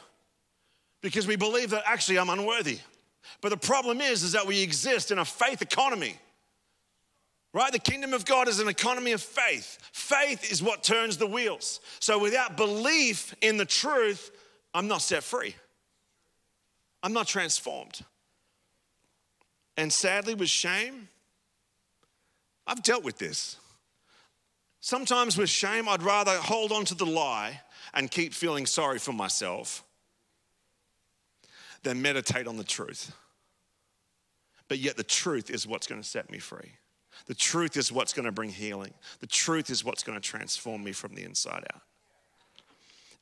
because 1.01 1.27
we 1.27 1.35
believe 1.35 1.71
that 1.71 1.83
actually 1.85 2.19
I'm 2.19 2.29
unworthy. 2.29 2.79
But 3.41 3.49
the 3.49 3.57
problem 3.57 4.01
is, 4.01 4.23
is 4.23 4.31
that 4.33 4.47
we 4.47 4.61
exist 4.61 5.11
in 5.11 5.19
a 5.19 5.25
faith 5.25 5.61
economy. 5.61 6.17
Right? 7.53 7.71
The 7.71 7.79
kingdom 7.79 8.13
of 8.13 8.25
God 8.25 8.47
is 8.47 8.59
an 8.59 8.67
economy 8.67 9.11
of 9.11 9.21
faith. 9.21 9.77
Faith 9.91 10.51
is 10.51 10.63
what 10.63 10.83
turns 10.83 11.17
the 11.17 11.27
wheels. 11.27 11.81
So 11.99 12.17
without 12.17 12.55
belief 12.55 13.35
in 13.41 13.57
the 13.57 13.65
truth, 13.65 14.31
I'm 14.73 14.87
not 14.87 15.01
set 15.01 15.23
free. 15.23 15.55
I'm 17.03 17.13
not 17.13 17.27
transformed. 17.27 18.01
And 19.75 19.91
sadly, 19.91 20.33
with 20.33 20.49
shame, 20.49 21.09
I've 22.65 22.83
dealt 22.83 23.03
with 23.03 23.17
this. 23.17 23.57
Sometimes 24.79 25.37
with 25.37 25.49
shame, 25.49 25.89
I'd 25.89 26.03
rather 26.03 26.37
hold 26.37 26.71
on 26.71 26.85
to 26.85 26.95
the 26.95 27.05
lie 27.05 27.59
and 27.93 28.09
keep 28.09 28.33
feeling 28.33 28.65
sorry 28.65 28.99
for 28.99 29.13
myself 29.13 29.83
than 31.83 32.01
meditate 32.01 32.47
on 32.47 32.57
the 32.57 32.63
truth. 32.63 33.13
But 34.67 34.79
yet, 34.79 34.95
the 34.95 35.03
truth 35.03 35.49
is 35.49 35.67
what's 35.67 35.87
going 35.87 36.01
to 36.01 36.07
set 36.07 36.29
me 36.31 36.39
free. 36.39 36.71
The 37.25 37.35
truth 37.35 37.75
is 37.75 37.91
what's 37.91 38.13
going 38.13 38.25
to 38.25 38.31
bring 38.31 38.49
healing. 38.49 38.93
The 39.19 39.27
truth 39.27 39.69
is 39.69 39.83
what's 39.83 40.03
going 40.03 40.19
to 40.19 40.21
transform 40.25 40.83
me 40.83 40.91
from 40.91 41.13
the 41.13 41.23
inside 41.23 41.65
out. 41.73 41.81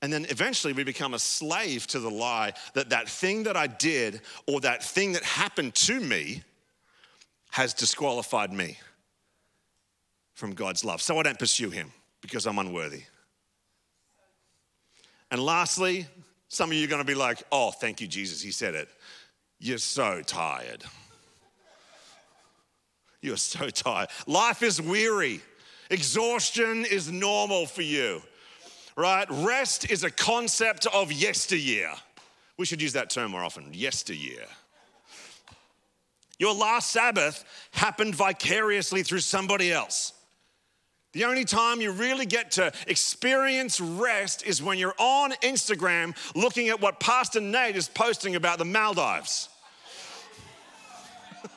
And 0.01 0.13
then 0.13 0.25
eventually 0.29 0.73
we 0.73 0.84
become 0.84 1.13
a 1.13 1.19
slave 1.19 1.86
to 1.88 1.99
the 1.99 2.10
lie 2.10 2.53
that 2.73 2.89
that 2.91 3.10
thing 3.10 3.43
that 3.43 3.58
I 3.58 3.67
did 3.67 4.21
or 4.47 4.62
that 4.62 4.84
thing 4.84 5.13
that 5.13 5.23
happened 5.23 5.75
to 5.75 5.99
me 5.99 6.43
has 7.51 7.73
disqualified 7.73 8.53
me 8.53 8.77
from 10.36 10.53
God's 10.53 10.86
love. 10.86 11.01
So 11.01 11.17
I 11.19 11.23
don't 11.23 11.39
pursue 11.39 11.69
Him 11.69 11.91
because 12.21 12.45
I'm 12.45 12.60
unworthy. 12.60 13.03
And 15.31 15.41
lastly, 15.41 16.07
some 16.47 16.71
of 16.71 16.75
you 16.75 16.85
are 16.85 16.89
going 16.89 17.01
to 17.01 17.05
be 17.05 17.15
like, 17.15 17.43
oh, 17.51 17.71
thank 17.71 18.01
you, 18.01 18.07
Jesus, 18.07 18.41
he 18.41 18.51
said 18.51 18.75
it. 18.75 18.89
You're 19.59 19.77
so 19.77 20.21
tired. 20.21 20.83
You're 23.21 23.37
so 23.37 23.69
tired. 23.69 24.09
Life 24.27 24.63
is 24.63 24.81
weary. 24.81 25.41
Exhaustion 25.89 26.85
is 26.85 27.11
normal 27.11 27.65
for 27.65 27.81
you, 27.81 28.21
right? 28.95 29.27
Rest 29.29 29.91
is 29.91 30.03
a 30.03 30.11
concept 30.11 30.85
of 30.93 31.11
yesteryear. 31.11 31.91
We 32.57 32.65
should 32.65 32.81
use 32.81 32.93
that 32.93 33.09
term 33.09 33.31
more 33.31 33.43
often 33.43 33.73
yesteryear. 33.73 34.45
Your 36.37 36.53
last 36.53 36.91
Sabbath 36.91 37.43
happened 37.71 38.15
vicariously 38.15 39.03
through 39.03 39.19
somebody 39.19 39.71
else. 39.71 40.13
The 41.12 41.24
only 41.24 41.43
time 41.43 41.82
you 41.82 41.91
really 41.91 42.28
get 42.28 42.52
to 42.52 42.72
experience 42.86 43.82
rest 43.82 44.45
is 44.45 44.62
when 44.62 44.78
you're 44.78 44.93
on 45.00 45.32
Instagram 45.41 46.15
looking 46.36 46.69
at 46.69 46.80
what 46.82 47.00
Pastor 47.00 47.41
Nate 47.41 47.76
is 47.76 47.88
posting 47.88 48.36
about 48.36 48.60
the 48.60 48.65
Maldives. 48.65 49.50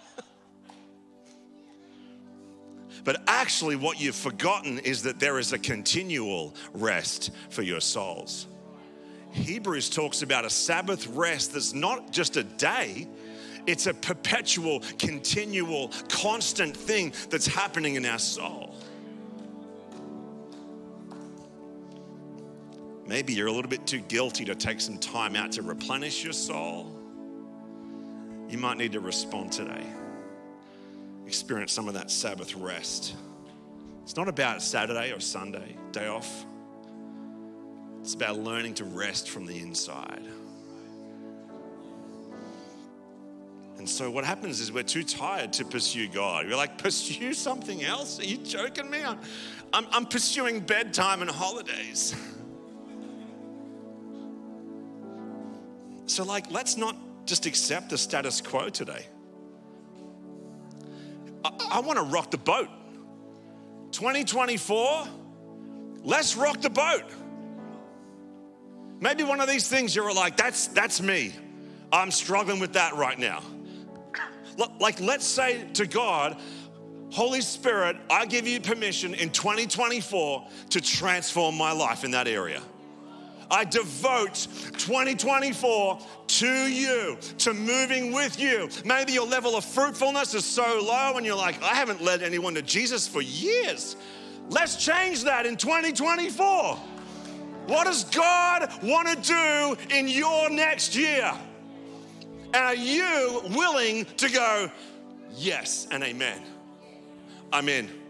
but 3.04 3.20
actually, 3.26 3.76
what 3.76 4.00
you've 4.00 4.16
forgotten 4.16 4.78
is 4.78 5.02
that 5.02 5.20
there 5.20 5.38
is 5.38 5.52
a 5.52 5.58
continual 5.58 6.54
rest 6.72 7.30
for 7.50 7.60
your 7.60 7.80
souls. 7.80 8.46
Hebrews 9.32 9.90
talks 9.90 10.22
about 10.22 10.46
a 10.46 10.50
Sabbath 10.50 11.06
rest 11.08 11.52
that's 11.52 11.74
not 11.74 12.10
just 12.10 12.38
a 12.38 12.42
day, 12.44 13.06
it's 13.66 13.86
a 13.86 13.92
perpetual, 13.92 14.80
continual, 14.98 15.90
constant 16.08 16.74
thing 16.74 17.12
that's 17.28 17.46
happening 17.46 17.96
in 17.96 18.06
our 18.06 18.18
soul. 18.18 18.71
Maybe 23.12 23.34
you're 23.34 23.48
a 23.48 23.52
little 23.52 23.68
bit 23.68 23.86
too 23.86 23.98
guilty 23.98 24.46
to 24.46 24.54
take 24.54 24.80
some 24.80 24.96
time 24.96 25.36
out 25.36 25.52
to 25.52 25.60
replenish 25.60 26.24
your 26.24 26.32
soul. 26.32 26.96
You 28.48 28.56
might 28.56 28.78
need 28.78 28.92
to 28.92 29.00
respond 29.00 29.52
today. 29.52 29.84
Experience 31.26 31.72
some 31.72 31.88
of 31.88 31.92
that 31.92 32.10
Sabbath 32.10 32.54
rest. 32.54 33.14
It's 34.02 34.16
not 34.16 34.28
about 34.28 34.62
Saturday 34.62 35.12
or 35.12 35.20
Sunday, 35.20 35.76
day 35.90 36.06
off. 36.06 36.46
It's 38.00 38.14
about 38.14 38.38
learning 38.38 38.72
to 38.76 38.86
rest 38.86 39.28
from 39.28 39.44
the 39.44 39.58
inside. 39.58 40.24
And 43.76 43.86
so 43.86 44.10
what 44.10 44.24
happens 44.24 44.58
is 44.58 44.72
we're 44.72 44.84
too 44.84 45.04
tired 45.04 45.52
to 45.52 45.66
pursue 45.66 46.08
God. 46.08 46.46
We're 46.46 46.56
like, 46.56 46.78
pursue 46.78 47.34
something 47.34 47.84
else? 47.84 48.18
Are 48.20 48.24
you 48.24 48.38
joking 48.38 48.88
me? 48.88 49.02
I'm, 49.02 49.18
I'm, 49.74 49.86
I'm 49.92 50.06
pursuing 50.06 50.60
bedtime 50.60 51.20
and 51.20 51.30
holidays. 51.30 52.14
So, 56.12 56.24
like, 56.24 56.50
let's 56.50 56.76
not 56.76 56.94
just 57.24 57.46
accept 57.46 57.88
the 57.88 57.96
status 57.96 58.42
quo 58.42 58.68
today. 58.68 59.06
I, 61.42 61.50
I 61.70 61.80
want 61.80 61.98
to 61.98 62.04
rock 62.04 62.30
the 62.30 62.36
boat. 62.36 62.68
2024, 63.92 65.08
let's 66.04 66.36
rock 66.36 66.60
the 66.60 66.68
boat. 66.68 67.04
Maybe 69.00 69.22
one 69.24 69.40
of 69.40 69.48
these 69.48 69.68
things 69.68 69.96
you're 69.96 70.12
like, 70.12 70.36
that's, 70.36 70.66
that's 70.66 71.00
me. 71.00 71.32
I'm 71.90 72.10
struggling 72.10 72.60
with 72.60 72.74
that 72.74 72.94
right 72.94 73.18
now. 73.18 73.42
Like, 74.80 75.00
let's 75.00 75.26
say 75.26 75.66
to 75.74 75.86
God, 75.86 76.38
Holy 77.10 77.40
Spirit, 77.40 77.96
I 78.10 78.26
give 78.26 78.46
you 78.46 78.60
permission 78.60 79.14
in 79.14 79.30
2024 79.30 80.46
to 80.70 80.80
transform 80.82 81.56
my 81.56 81.72
life 81.72 82.04
in 82.04 82.10
that 82.10 82.28
area. 82.28 82.60
I 83.52 83.64
devote 83.64 84.48
2024 84.78 85.98
to 86.26 86.46
you, 86.46 87.18
to 87.36 87.52
moving 87.52 88.10
with 88.10 88.40
you. 88.40 88.70
Maybe 88.86 89.12
your 89.12 89.26
level 89.26 89.56
of 89.56 89.64
fruitfulness 89.64 90.32
is 90.32 90.46
so 90.46 90.80
low 90.82 91.18
and 91.18 91.26
you're 91.26 91.36
like, 91.36 91.62
I 91.62 91.74
haven't 91.74 92.02
led 92.02 92.22
anyone 92.22 92.54
to 92.54 92.62
Jesus 92.62 93.06
for 93.06 93.20
years. 93.20 93.96
Let's 94.48 94.82
change 94.82 95.24
that 95.24 95.44
in 95.44 95.58
2024. 95.58 96.76
What 97.66 97.84
does 97.84 98.04
God 98.04 98.72
want 98.82 99.08
to 99.08 99.16
do 99.16 99.94
in 99.94 100.08
your 100.08 100.48
next 100.48 100.96
year? 100.96 101.30
And 102.54 102.64
are 102.64 102.74
you 102.74 103.42
willing 103.54 104.06
to 104.16 104.30
go, 104.30 104.70
yes 105.36 105.86
and 105.90 106.02
amen? 106.02 106.40
I'm 107.52 107.68
in. 107.68 108.01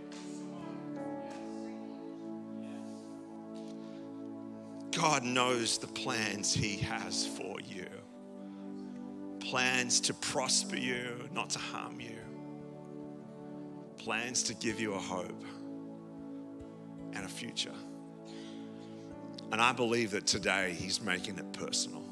God 4.93 5.25
knows 5.25 5.79
the 5.79 5.87
plans 5.87 6.53
He 6.53 6.77
has 6.79 7.27
for 7.27 7.57
you 7.61 7.87
plans 9.53 10.01
to 10.01 10.15
prosper 10.15 10.77
you, 10.77 11.29
not 11.33 11.51
to 11.51 11.59
harm 11.59 12.01
you, 12.01 12.17
plans 13.99 14.43
to 14.45 14.55
give 14.55 14.81
you 14.81 14.95
a 14.95 14.99
hope 14.99 15.45
and 17.13 17.25
a 17.25 17.29
future. 17.29 17.75
And 19.51 19.61
I 19.61 19.73
believe 19.73 20.13
that 20.13 20.27
today 20.27 20.73
He's 20.73 21.03
making 21.03 21.39
it 21.39 21.53
personal. 21.53 22.03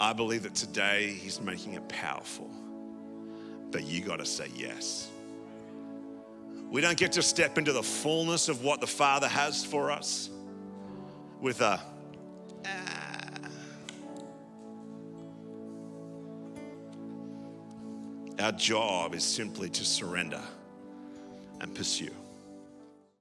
I 0.00 0.12
believe 0.12 0.42
that 0.44 0.54
today 0.54 1.12
He's 1.12 1.40
making 1.40 1.74
it 1.74 1.88
powerful. 1.88 2.50
But 3.70 3.84
you 3.84 4.00
got 4.00 4.18
to 4.18 4.26
say 4.26 4.48
yes. 4.56 5.10
We 6.70 6.80
don't 6.82 6.98
get 6.98 7.12
to 7.12 7.22
step 7.22 7.56
into 7.56 7.72
the 7.72 7.82
fullness 7.82 8.48
of 8.48 8.62
what 8.62 8.80
the 8.80 8.86
Father 8.86 9.28
has 9.28 9.64
for 9.64 9.90
us 9.90 10.30
with 11.40 11.60
a. 11.60 11.80
Our 18.38 18.52
job 18.52 19.14
is 19.14 19.24
simply 19.24 19.68
to 19.70 19.84
surrender 19.84 20.42
and 21.60 21.74
pursue. 21.74 22.14